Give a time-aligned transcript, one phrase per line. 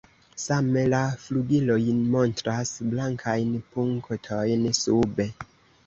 [0.43, 1.77] Same la flugiloj
[2.17, 5.33] montras blankajn punktojn sube.